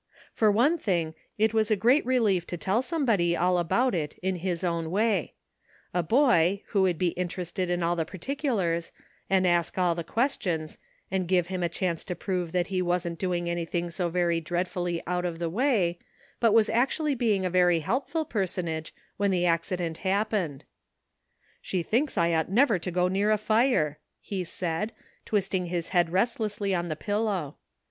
For 0.33 0.51
one 0.51 0.79
thing 0.79 1.13
it 1.37 1.53
was 1.53 1.69
a 1.69 1.75
great 1.75 2.03
relief 2.07 2.47
to 2.47 2.57
tell 2.57 2.81
somebody 2.81 3.37
all 3.37 3.59
about 3.59 3.93
it 3.93 4.17
in 4.23 4.37
his 4.37 4.63
own 4.63 4.89
way; 4.89 5.35
a 5.93 6.01
boy, 6.01 6.63
who 6.69 6.81
would 6.81 6.97
be 6.97 7.09
interested 7.09 7.69
in 7.69 7.83
all 7.83 7.95
the 7.95 8.03
particulars, 8.03 8.91
and 9.29 9.45
ask 9.45 9.77
all 9.77 9.93
the 9.93 10.03
questions, 10.03 10.79
and 11.11 11.27
give 11.27 11.49
him 11.53 11.61
a 11.61 11.69
chance 11.69 12.03
to 12.05 12.15
prove 12.15 12.51
that 12.51 12.65
he 12.73 12.81
wasn't 12.81 13.19
doing 13.19 13.47
anything 13.47 13.91
so 13.91 14.09
very 14.09 14.41
dread 14.41 14.67
fully 14.67 15.03
out 15.05 15.23
of 15.23 15.37
the 15.37 15.51
way, 15.51 15.99
but 16.39 16.51
was 16.51 16.67
actually 16.67 17.13
being 17.13 17.45
a 17.45 17.49
very 17.51 17.81
helpful 17.81 18.25
personage 18.25 18.95
when 19.17 19.29
the 19.29 19.45
accident 19.45 19.99
happened." 19.99 20.65
She 21.61 21.83
thinks 21.83 22.17
I 22.17 22.33
ought 22.33 22.49
never 22.49 22.79
to 22.79 22.89
go 22.89 23.07
near 23.07 23.29
a 23.29 23.37
fire," 23.37 23.99
he 24.19 24.43
said, 24.45 24.93
twisting 25.25 25.67
his 25.67 25.89
head 25.89 26.09
restlessly 26.09 26.73
on 26.73 26.87
the 26.87 26.95
pil 26.95 27.25
low. 27.25 27.55